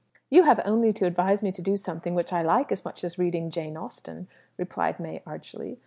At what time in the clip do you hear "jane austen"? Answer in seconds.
3.51-4.27